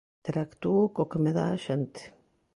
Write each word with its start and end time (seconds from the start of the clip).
Interactúo 0.19 0.83
co 0.95 1.09
que 1.09 1.17
me 1.23 1.31
dá 1.37 1.45
a 1.51 1.61
xente. 1.65 2.01